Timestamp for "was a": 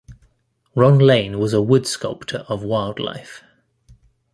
1.37-1.61